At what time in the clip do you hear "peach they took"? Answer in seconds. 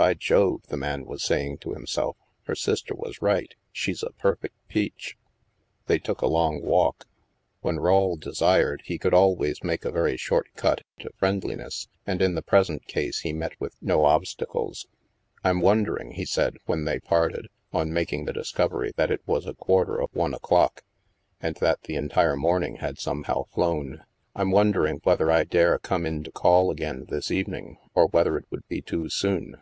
4.66-6.22